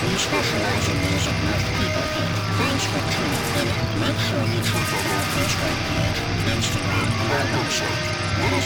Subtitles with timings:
[0.00, 2.32] Specialize in music most people hate.
[2.56, 3.68] Thanks for tuning in.
[4.00, 6.18] Make sure you check out our Facebook page,
[6.56, 8.00] Instagram, and our website.
[8.40, 8.64] Let us.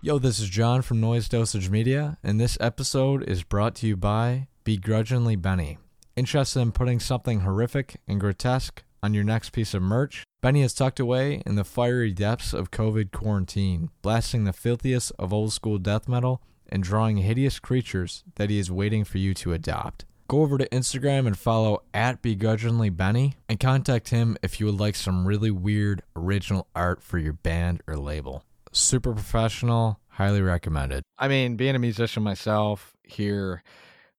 [0.00, 3.96] Yo, this is John from Noise Dosage Media, and this episode is brought to you
[3.96, 5.78] by Begrudgingly Benny.
[6.14, 10.22] Interested in putting something horrific and grotesque on your next piece of merch?
[10.40, 15.32] Benny is tucked away in the fiery depths of COVID quarantine, blasting the filthiest of
[15.32, 19.52] old school death metal and drawing hideous creatures that he is waiting for you to
[19.52, 20.06] adopt.
[20.28, 24.78] Go over to Instagram and follow at Begrudgingly Benny and contact him if you would
[24.78, 28.44] like some really weird original art for your band or label.
[28.70, 31.02] Super professional, highly recommended.
[31.18, 33.64] I mean, being a musician myself here,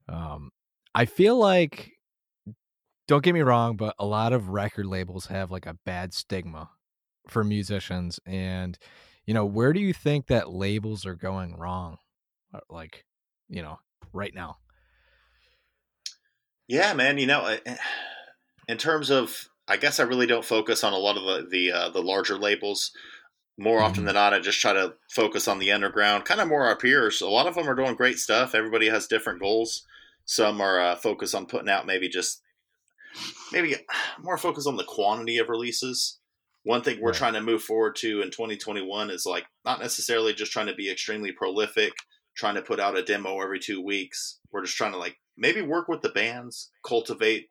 [0.09, 0.51] um,
[0.93, 1.93] I feel like
[3.07, 6.69] don't get me wrong, but a lot of record labels have like a bad stigma
[7.29, 8.19] for musicians.
[8.25, 8.77] And,
[9.25, 11.97] you know, where do you think that labels are going wrong?
[12.53, 13.05] Uh, like,
[13.49, 13.79] you know,
[14.13, 14.57] right now?
[16.67, 17.17] Yeah, man.
[17.17, 17.57] You know,
[18.67, 21.71] in terms of, I guess I really don't focus on a lot of the the,
[21.71, 22.91] uh, the larger labels.
[23.57, 24.05] More often Mm-hmm.
[24.05, 27.21] than not, I just try to focus on the underground, kind of more our peers.
[27.21, 28.55] A lot of them are doing great stuff.
[28.55, 29.85] Everybody has different goals.
[30.25, 32.41] Some are uh, focused on putting out maybe just
[33.51, 33.75] maybe
[34.21, 36.19] more focused on the quantity of releases.
[36.63, 37.17] One thing we're Right.
[37.17, 40.89] trying to move forward to in 2021 is like not necessarily just trying to be
[40.91, 41.93] extremely prolific,
[42.35, 44.39] trying to put out a demo every two weeks.
[44.51, 47.47] We're just trying to like maybe work with the bands, cultivate,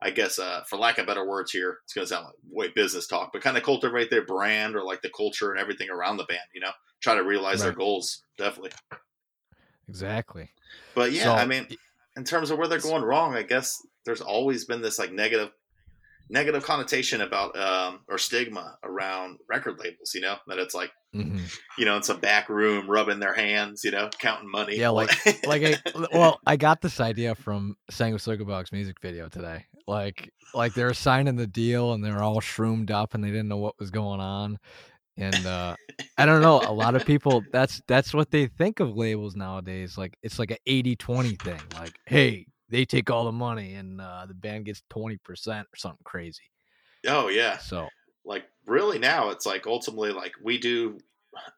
[0.00, 2.68] I guess, uh, for lack of better words here, it's going to sound like way
[2.74, 6.16] business talk, but kind of cultivate their brand or like the culture and everything around
[6.18, 8.22] the band, you know, try to realize their goals.
[8.36, 8.72] Definitely.
[9.88, 10.50] Exactly.
[10.94, 11.66] But yeah, So- I mean,
[12.16, 15.50] in terms of where they're going wrong, I guess there's always been this like negative,
[16.28, 20.12] negative connotation about um, or stigma around record labels.
[20.14, 21.44] You know that it's like hmm
[21.78, 24.76] you know in some back room rubbing their hands, you know, counting money.
[24.76, 25.10] Yeah, like
[25.46, 25.78] like I
[26.12, 29.66] well, I got this idea from Sanguisugabogg music video today.
[29.86, 33.28] Like like they were signing the deal and they were all shroomed up and they
[33.28, 34.58] didn't know what was going on.
[35.16, 35.76] And uh
[36.18, 39.98] I don't know, a lot of people that's that's what they think of labels nowadays.
[39.98, 41.68] Like it's like a 80-20 thing.
[41.70, 46.04] Like, hey, they take all the money and uh the band gets 20% or something
[46.04, 46.42] crazy.
[47.06, 47.88] oh yeah, So,
[48.24, 50.98] like really now it's like ultimately like we do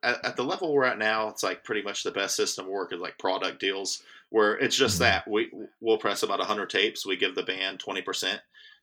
[0.02, 2.70] at, at the level we're at now it's like pretty much the best system of
[2.70, 5.00] work is like product deals where it's just Mhm.
[5.00, 8.40] that we we'll press about 100 tapes we give the band 20%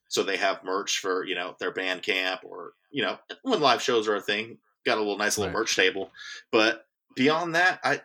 [0.08, 3.82] so they have merch for you know their band camp or you know when live
[3.82, 5.60] shows are a thing got a little nice little Right.
[5.60, 6.12] merch table
[6.52, 8.02] but beyond that i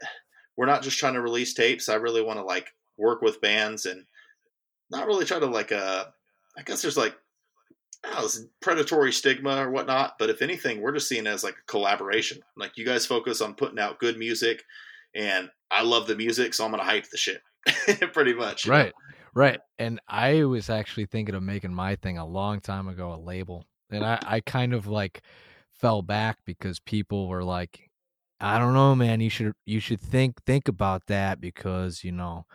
[0.56, 3.86] we're not just trying to release tapes i really want to like work with bands
[3.86, 4.06] and
[4.90, 6.04] not really try to like uh
[6.56, 7.16] i guess there's like
[8.02, 10.16] this predatory stigma or whatnot.
[10.18, 12.40] But if anything, we're just seeing it as like a collaboration.
[12.56, 14.64] Like you guys focus on putting out good music,
[15.14, 17.42] and I love the music, so I'm gonna hype the shit.
[18.12, 18.78] Pretty much, you know?
[18.78, 18.92] Right.
[19.32, 19.60] Right.
[19.78, 23.64] And I was actually thinking of making my thing a long time ago, a label.
[23.88, 25.22] And I, I kind of like
[25.70, 27.90] fell back because people were like,
[28.40, 32.46] I don't know, man, you should you should think think about that because, you know,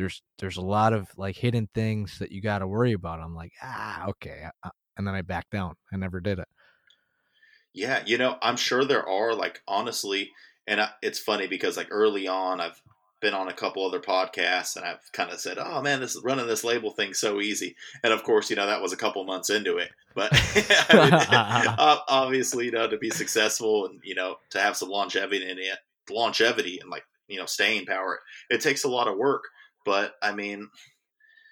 [0.00, 3.20] there's there's a lot of like hidden things that you got to worry about.
[3.20, 4.44] I'm like, ah, okay.
[4.46, 5.76] I- I- And then I backed down.
[5.92, 6.48] I never did it.
[7.72, 10.32] Yeah, you know, I'm sure there are like honestly,
[10.66, 12.82] and I, it's funny because like early on, I've
[13.20, 16.48] been on a couple other podcasts, and I've kind of said, "Oh man, this running
[16.48, 19.50] this label thing so easy." And of course, you know, that was a couple months
[19.50, 20.30] into it, but
[20.90, 21.74] I mean,
[22.08, 25.78] obviously, you know, to be successful and you know to have some longevity in it,
[26.10, 28.18] longevity and like you know staying power,
[28.50, 29.44] it takes a lot of work.
[29.84, 30.70] But I mean,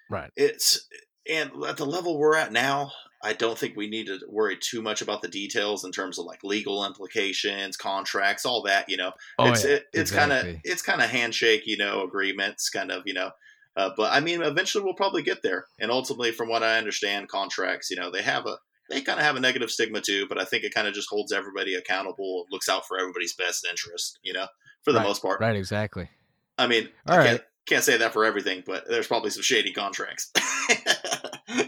[0.09, 0.31] Right.
[0.35, 0.87] it's
[1.29, 2.91] and at the level we're at now
[3.23, 6.25] i don't think we need to worry too much about the details in terms of
[6.25, 10.45] like legal implications contracts all that you know Oh, it's yeah, it, it's kind of
[10.45, 10.63] exactly.
[10.63, 13.31] it's kind of handshake you know agreements kind of you know
[13.75, 17.27] uh, but i mean eventually we'll probably get there and ultimately from what i understand
[17.27, 18.57] contracts you know they have a
[18.89, 21.09] they kind of have a negative stigma too but i think it kind of just
[21.09, 24.47] holds everybody accountable looks out for everybody's best interest you know
[24.83, 26.09] for the Right, most part Right, exactly.
[26.57, 27.41] i mean All I right.
[27.69, 30.31] Can't, say that for everything but there's probably some shady contracts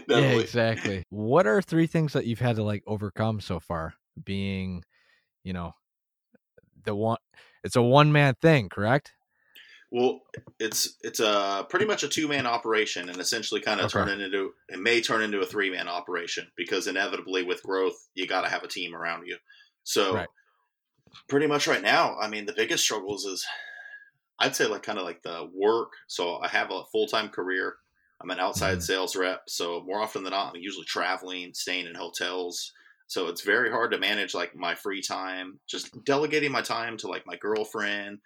[0.06, 1.04] Yeah, exactly.
[1.10, 3.94] What are three things that you've had to like overcome so far?
[4.22, 4.84] Being,
[5.42, 5.72] you know,
[6.84, 7.18] the one.
[7.64, 9.12] It's a one man thing, correct?
[9.90, 10.20] Well,
[10.58, 13.92] it's it's a pretty much a two man operation, and essentially kind of Okay.
[13.92, 18.08] turn it into it may turn into a three man operation because inevitably with growth
[18.14, 19.36] you got to have a team around you.
[19.84, 20.28] So Right.
[21.28, 23.46] pretty much right now, I mean, the biggest struggles is
[24.42, 25.92] I'd say like kind of like the work.
[26.08, 27.76] So I have a full time career.
[28.20, 28.82] I'm an outside Mhm.
[28.82, 32.72] sales rep, so more often than not, I'm usually traveling, staying in hotels.
[33.08, 37.08] So it's very hard to manage like my free time, just delegating my time to
[37.08, 38.20] like my girlfriend,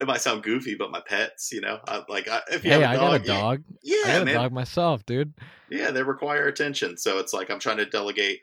[0.00, 2.72] it might sound goofy, but my pets, you know, I, like I, if you Hey,
[2.72, 5.34] have I a got a dog, you- yeah, I got a dog myself, dude.
[5.68, 6.96] yeah, they require attention.
[6.96, 8.40] So it's like I'm trying to delegate,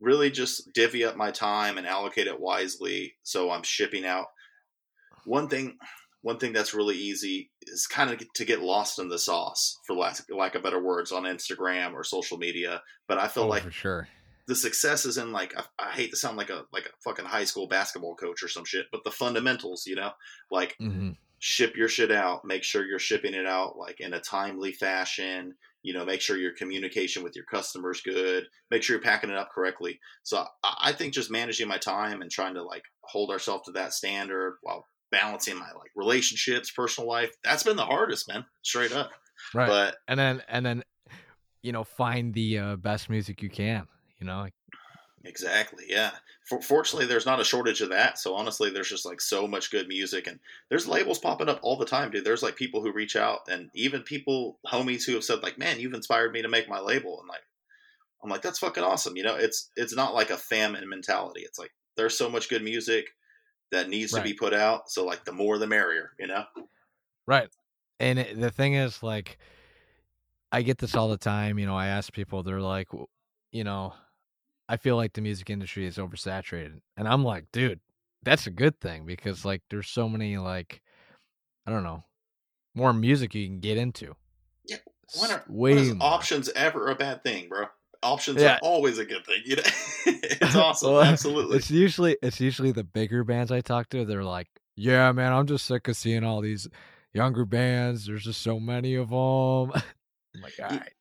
[0.00, 3.14] really just divvy up my time and allocate it wisely.
[3.22, 4.26] So I'm shipping out.
[5.24, 5.78] One thing,
[6.22, 9.96] one thing that's really easy is kind of to get lost in the sauce, for
[9.96, 12.82] lack, lack of better words, on Instagram or social media.
[13.08, 14.08] But I feel Oh, like for sure.
[14.46, 17.24] the success is in like I, I hate to sound like a like a fucking
[17.26, 20.12] high school basketball coach or some shit, but the fundamentals, you know,
[20.50, 24.20] like hmm ship your shit out make sure you're shipping it out like in a
[24.20, 29.02] timely fashion you know make sure your communication with your customers good make sure you're
[29.02, 32.62] packing it up correctly so i, I think just managing my time and trying to
[32.62, 37.76] like hold ourselves to that standard while balancing my like relationships personal life that's been
[37.76, 39.10] the hardest man straight up
[39.54, 39.68] Right.
[39.68, 40.84] but and then and then
[41.62, 43.86] you know find the uh, best music you can.
[44.18, 44.46] You know,
[45.24, 45.84] Exactly.
[45.88, 46.10] Yeah.
[46.46, 48.18] For, fortunately, there's not a shortage of that.
[48.18, 51.76] So honestly, there's just like so much good music, and there's labels popping up all
[51.76, 52.24] the time, dude.
[52.24, 55.78] There's like people who reach out, and even people, homies, who have said like, "Man,
[55.78, 57.42] you've inspired me to make my label," and like,
[58.22, 59.16] I'm like, that's fucking awesome.
[59.16, 61.42] You know, it's it's not like a famine mentality.
[61.42, 63.06] It's like there's so much good music
[63.72, 64.90] that needs to be put out.
[64.90, 66.10] So like, the more the merrier.
[66.18, 66.44] You know.
[67.26, 67.48] right.
[67.98, 69.38] And it, the thing is, like,
[70.52, 71.58] I get this all the time.
[71.58, 72.88] You know, I ask people, they're like,
[73.52, 73.94] you know,
[74.68, 77.80] I feel like the music industry is oversaturated, and I'm like, dude,
[78.22, 80.80] that's a good thing because like, there's so many like,
[81.66, 82.04] I don't know,
[82.74, 84.14] more music you can get into.
[84.66, 84.76] Yeah,
[85.18, 87.66] When are way when options ever a bad thing, bro?
[88.02, 88.54] Options Yeah.
[88.54, 89.42] are always a good thing.
[89.44, 89.62] You know,
[90.06, 90.92] it's awesome.
[90.92, 91.58] Well, Absolutely.
[91.58, 94.04] It's usually it's usually the bigger bands I talk to.
[94.04, 96.66] They're like, "Yeah, man, I'm just sick of seeing all these
[97.12, 98.06] younger bands.
[98.06, 99.72] There's just so many of them."
[100.34, 100.92] I'm like, all right,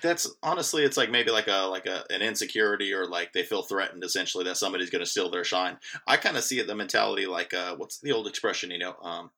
[0.00, 3.62] that's honestly it's like maybe like a like a an insecurity or like they feel
[3.62, 5.76] threatened essentially that somebody's going to steal their shine
[6.06, 8.94] i kind of see it the mentality like uh what's the old expression you know
[9.02, 9.30] um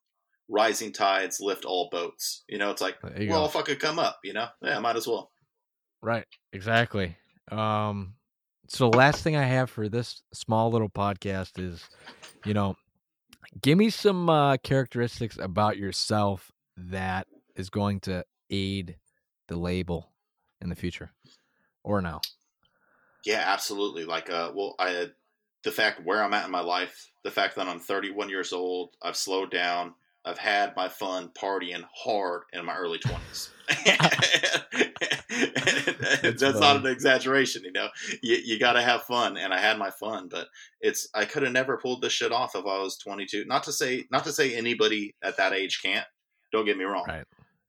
[0.49, 3.45] rising tides lift all boats you know it's like well go.
[3.45, 5.31] if i could come up you know yeah might as well
[6.03, 7.17] right, exactly.
[7.51, 8.13] Um,
[8.67, 11.83] so last thing I have for this small little podcast is,
[12.45, 12.75] you know,
[13.61, 18.97] give me some uh, characteristics about yourself that is going to aid
[19.47, 20.09] the label
[20.61, 21.11] in the future,
[21.83, 22.21] or now.
[23.25, 25.07] yeah absolutely like uh well i
[25.63, 28.91] the fact where i'm at in my life the fact that i'm 31 years old
[29.01, 29.93] i've slowed down
[30.25, 33.49] i've had my fun partying hard in my early 20s
[36.21, 37.87] that's not an exaggeration you know?
[38.21, 40.47] You, you got to have fun and i had my fun but
[40.81, 43.71] it's i could have never pulled this shit off if i was 22 not to
[43.71, 46.05] say not to say anybody at that age can't.
[46.51, 47.05] Don't get me wrong.
[47.07, 47.25] Right.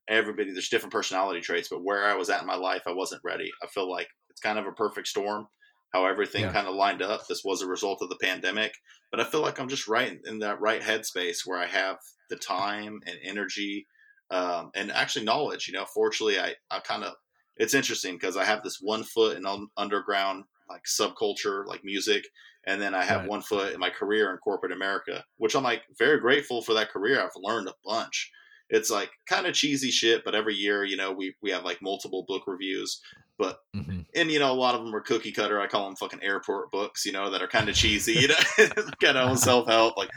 [0.08, 3.22] everybody there's different personality traits but where i was at in my life i wasn't
[3.24, 3.50] ready.
[3.62, 5.46] I feel like it's kind of a perfect storm
[5.92, 6.52] how everything Yeah.
[6.52, 7.28] kind of lined up.
[7.28, 8.74] This was a result of the pandemic
[9.10, 11.98] but i feel like i'm just right in that right headspace where i have
[12.30, 13.86] the time and energy
[14.30, 15.84] um, and actually knowledge you know?
[15.84, 17.14] Fortunately i, I kind of
[17.56, 22.24] it's interesting because i have this one foot in un- underground like subculture like music
[22.66, 23.28] and then i have Right.
[23.30, 26.90] one foot in my career in corporate america which i'm like very grateful for that
[26.90, 28.30] career i've learned a bunch
[28.70, 31.82] it's like kind of cheesy shit but every year you know we we have like
[31.82, 33.00] multiple book reviews
[33.38, 35.60] but hmm and you know a lot of them are cookie cutter.
[35.60, 38.36] I call them fucking airport books you know that are kind of cheesy you know
[39.02, 40.10] kind of self-help like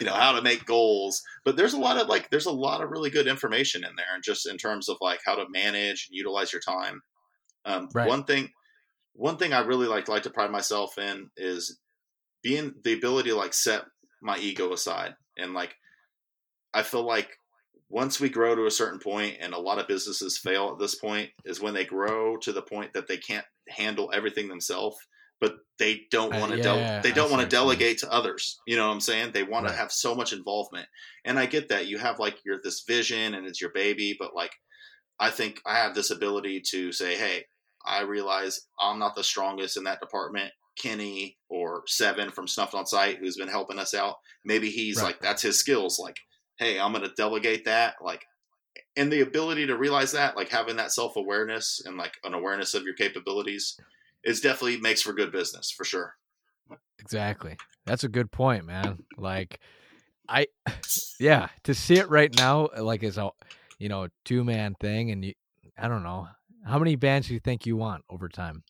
[0.00, 1.20] you know how to make goals.
[1.44, 4.14] But there's a lot of like there's a lot of really good information in there
[4.14, 7.00] and just in terms of like how to manage and utilize your time.
[7.64, 8.06] Um, Right.
[8.06, 8.50] one thing
[9.14, 11.80] one thing i really like like to pride myself in is
[12.42, 13.84] being the ability to like set
[14.22, 15.74] my ego aside and like
[16.72, 17.38] i feel like
[17.94, 20.96] once we grow to a certain point and a lot of businesses fail at this
[20.96, 24.96] point is when they grow to the point that they can't handle everything themselves
[25.40, 28.76] but they don't Uh, want to yeah, they don't want to delegate to others you
[28.76, 29.72] know what i'm saying they want Right.
[29.72, 30.88] to have so much involvement
[31.24, 34.34] and i get that you have like your this vision and it's your baby but
[34.34, 34.52] like
[35.20, 37.44] i think i have this ability to say hey
[37.86, 42.86] i realize i'm not the strongest in that department kenny or seven from snuffed on
[42.86, 45.06] sight who's been helping us out maybe he's Right.
[45.08, 46.16] like that's his skills like
[46.58, 48.26] hey i'm going to delegate that like
[48.96, 52.82] and the ability to realize that like having that self-awareness and like an awareness of
[52.82, 53.78] your capabilities
[54.24, 56.14] is definitely makes for good business for sure
[56.98, 57.56] Exactly.
[57.84, 58.98] That's a good point, man.
[59.16, 59.60] Like
[60.28, 60.46] I
[61.20, 63.30] yeah, to see it right now uh, like as a
[63.78, 65.34] you know, two man thing and you
[65.78, 66.28] I don't know.
[66.66, 68.62] How many bands do you think you want over time?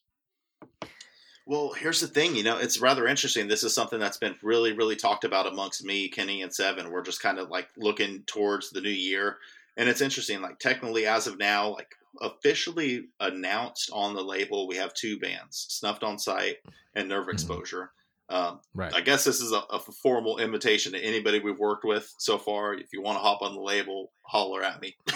[1.46, 3.48] Well, here's the thing, you know, it's rather interesting.
[3.48, 6.90] This is something that's been really, really talked about amongst me, Kenny, and Seven.
[6.90, 9.36] We're just kind of like looking towards the new year.
[9.76, 11.88] And it's interesting, like, technically, as of now, like,
[12.22, 16.56] officially announced on the label, we have two bands Snuffed on Sight
[16.94, 17.32] and Nerve Mhm.
[17.32, 17.90] Exposure.
[18.30, 18.94] Um, Right.
[18.94, 22.72] I guess this is a, a formal invitation to anybody we've worked with so far.
[22.72, 24.96] If you want to hop on the label, holler at me.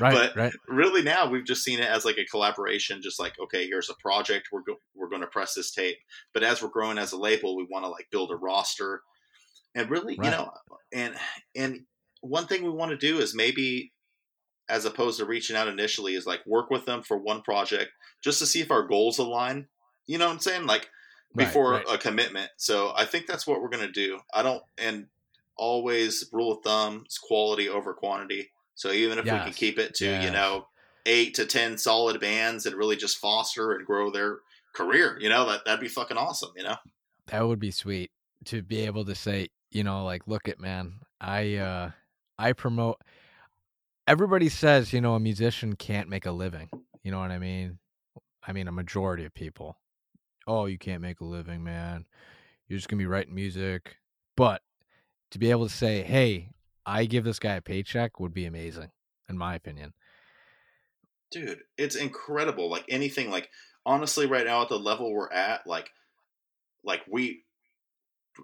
[0.00, 0.12] Right.
[0.12, 0.52] but right.
[0.68, 3.94] really now we've just seen it as like a collaboration just like okay here's a
[3.94, 5.96] project we're go- we're going to press this tape
[6.34, 9.02] but as we're growing as a label we want to like build a roster.
[9.74, 10.50] And really you know
[10.92, 11.14] and
[11.56, 11.80] and
[12.20, 13.92] one thing we want to do is maybe
[14.68, 17.90] as opposed to reaching out initially is like work with them for one project
[18.22, 19.68] just to see if our goals align.
[20.06, 20.66] You know what i'm saying?
[20.66, 20.88] Like
[21.34, 21.84] Right, before right.
[21.90, 22.50] a commitment.
[22.56, 24.18] So i think that's what we're going to do.
[24.32, 25.06] I don't and
[25.56, 28.50] always rule of thumb is quality over quantity.
[28.74, 30.68] So even if we can keep it to you know
[31.04, 34.38] eight to ten solid bands and really just foster and grow their
[34.78, 36.76] career you know that that'd be fucking awesome you know
[37.26, 38.10] That would be sweet
[38.46, 41.90] to be able to say, you know, like, look at man, I uh
[42.38, 43.00] I promote
[44.06, 46.70] everybody says, you know, a musician can't make a living.
[47.02, 47.78] You know what I mean?
[48.46, 49.76] I mean a majority of people.
[50.46, 52.06] Oh, you can't make a living, man.
[52.66, 53.96] You're just gonna be writing music.
[54.36, 54.62] But
[55.32, 56.50] to be able to say, Hey,
[56.86, 58.90] I give this guy a paycheck would be amazing,
[59.28, 59.92] in my opinion.
[61.30, 63.50] Dude it's incredible like anything like
[63.84, 65.90] honestly right now at the level we're at like
[66.84, 67.44] like we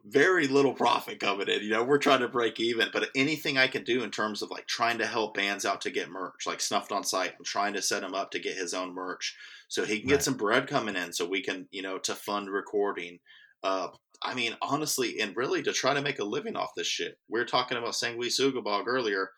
[0.04, 3.66] very little profit coming in you know we're trying to break even but anything i
[3.66, 6.60] can do in terms of like trying to help bands out to get merch like
[6.60, 9.36] snuffed on sight i'm trying to set him up to get his own merch
[9.68, 10.22] so he can get Right.
[10.22, 13.18] some bread coming in so we can you know to fund recording
[13.62, 13.88] uh
[14.22, 17.40] i mean honestly and really to try to make a living off this shit we
[17.40, 19.30] are talking about Sanguisugabogg earlier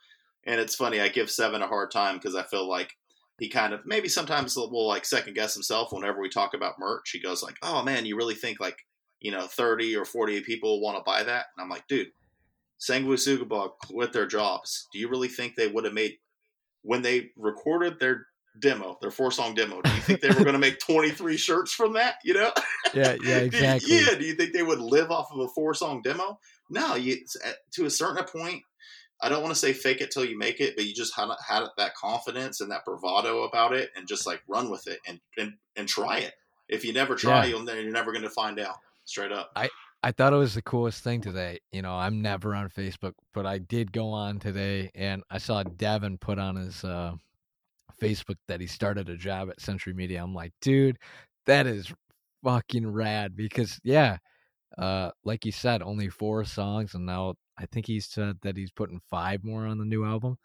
[0.45, 2.97] and it's funny i give seven a hard time because i feel like
[3.39, 7.11] he kind of maybe sometimes will like second guess himself whenever we talk about merch.
[7.11, 8.79] He goes like, "Oh man, you really think like
[9.21, 12.09] you know thirty or forty people want to buy that?" And I'm like, "Dude,
[12.81, 14.89] Sanguisugabogg quit their jobs.
[14.93, 16.19] Do you really think they would have made
[16.83, 18.27] when they recorded their
[18.61, 19.81] demo, their four song demo?
[19.83, 22.17] Do you think they were going to make 23 shirts from that?
[22.25, 22.53] You know?
[22.95, 23.97] Yeah, yeah, exactly.
[23.97, 24.15] yeah.
[24.15, 26.39] Do you think they would live off of a four song demo?
[26.71, 26.95] No.
[26.95, 28.63] You eh, to a certain point.
[29.21, 31.29] I don't want to say fake it till you make it, but you just had,
[31.47, 35.21] had that confidence and that bravado about it, and just like run with it and
[35.39, 36.35] and, and try it.
[36.69, 37.57] If you never try, Yeah.
[37.57, 38.77] you'll you're never going to find out.
[39.05, 39.53] Straight up.
[40.03, 41.59] I thought it was the coolest thing today.
[41.73, 45.63] You know, I'm never on Facebook, but I did go on today and I saw
[45.65, 47.15] Devin put on his uh,
[48.01, 50.23] Facebook that he started a job at Century Media.
[50.23, 50.99] I'm like, dude,
[51.47, 51.93] that is
[52.45, 54.19] fucking rad because, yeah,
[54.79, 58.71] uh, like you said, only four songs, and now I think he said that he's
[58.71, 60.39] putting five more on the new album.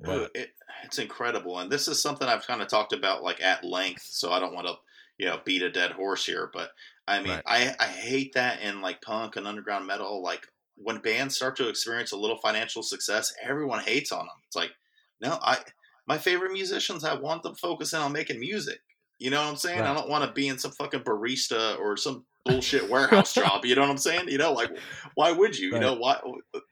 [0.00, 0.50] But it,
[0.84, 4.02] it's incredible, and this is something I've kind of talked about like at length.
[4.02, 4.74] So I don't want to,
[5.18, 6.70] you know, beat a dead horse here, but
[7.06, 7.42] I mean, Right.
[7.46, 10.22] I I hate that in like punk and underground metal.
[10.22, 14.36] Like when bands start to experience a little financial success, everyone hates on them.
[14.46, 14.72] It's like,
[15.20, 15.58] no, I
[16.06, 18.80] my favorite musicians, I want them focusing on making music.
[19.18, 19.80] You know what I'm saying?
[19.80, 23.64] I don't want to be in some fucking barista or some bullshit warehouse job.
[23.64, 24.28] You know what I'm saying?
[24.28, 24.70] You know, like
[25.14, 25.70] why would you?
[25.70, 26.20] You know, why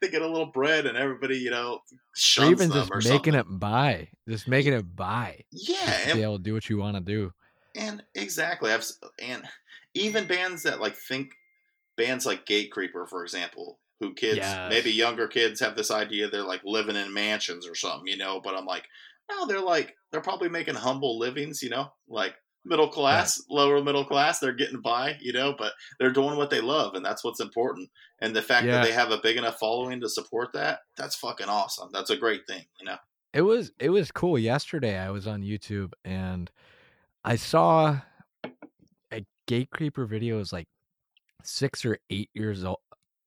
[0.01, 2.97] they get a little bread and everybody, you know, or shuns even them just or
[2.97, 3.35] making something.
[3.35, 6.79] it by, just making it by, Yeah, just and, be able to do what you
[6.79, 7.33] want to do.
[7.75, 8.73] and exactly.
[8.73, 8.85] I've
[9.21, 9.49] and
[9.95, 11.31] even bands that like think
[11.97, 14.71] bands like Gatecreeper, for example, who kids Yes.
[14.71, 18.41] maybe younger kids have this idea they're like living in mansions or something, you know.
[18.43, 18.85] But I'm like,
[19.39, 22.35] no, they're like they're probably making humble livings, you know, like
[22.65, 24.39] middle class, lower middle class.
[24.39, 27.89] They're getting by, you know, but they're doing what they love, and that's what's important.
[28.21, 28.77] And the fact Yeah.
[28.77, 31.89] that they have a big enough following to support that, that's fucking awesome.
[31.93, 32.97] That's a great thing, you know.
[33.35, 34.39] It was it was cool.
[34.39, 36.51] Yesterday I was on YouTube and
[37.25, 38.01] I saw
[39.11, 40.69] a Gatecreeper video is like
[41.43, 42.79] six or eight years old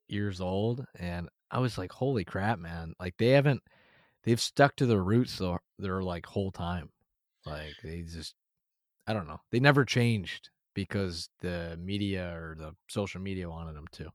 [0.07, 2.93] years old and I was like, holy crap, man.
[2.99, 3.63] Like they haven't
[4.25, 6.91] they've stuck to their roots their, their like whole time.
[7.45, 8.35] Like they just
[9.07, 9.41] I don't know.
[9.51, 14.11] They never changed because the media or the social media wanted them to.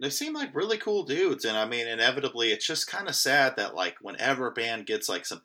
[0.00, 3.54] they seem like really cool dudes and i mean inevitably it's just kind of sad
[3.56, 5.42] that like whenever a band gets like some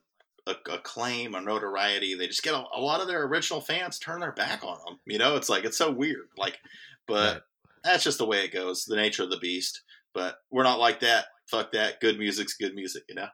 [0.48, 4.19] a- acclaim or notoriety they just get a, a lot of their original fans turn
[4.19, 6.59] their back on them you know it's like it's so weird like
[7.07, 7.41] but Right.
[7.83, 9.81] that's just the way it goes the nature of the beast
[10.13, 13.27] but we're not like that fuck that good music's good music you know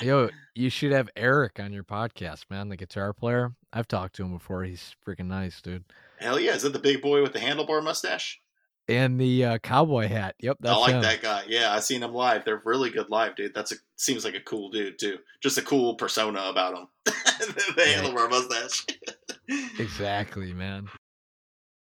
[0.00, 3.54] Yo, you should have Eric on your podcast, man, the guitar player.
[3.72, 4.64] I've talked to him before.
[4.64, 5.84] He's freaking nice, dude.
[6.18, 8.40] hell yeah is it the big boy with the handlebar mustache
[8.88, 10.34] And the uh, cowboy hat.
[10.40, 11.02] Yep, that's I like him.
[11.02, 11.42] that guy.
[11.48, 12.44] Yeah, I've seen him live.
[12.44, 13.54] They're really good live, dude.
[13.54, 15.18] That's a seems like a cool dude too.
[15.42, 16.86] Just a cool persona about him.
[17.04, 18.86] the handlebar mustache.
[19.78, 20.88] Exactly, man.